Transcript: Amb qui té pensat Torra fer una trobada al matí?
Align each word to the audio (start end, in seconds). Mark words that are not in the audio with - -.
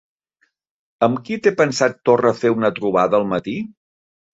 Amb 1.09 1.21
qui 1.29 1.39
té 1.49 1.55
pensat 1.61 2.03
Torra 2.11 2.35
fer 2.41 2.55
una 2.59 2.77
trobada 2.83 3.23
al 3.23 3.33
matí? 3.37 3.59